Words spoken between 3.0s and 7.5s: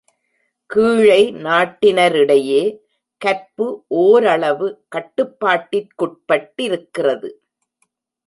கற்பு ஓரளவு கட்டுப்பாட்டிற்குட்பட்டிருக்கிறது.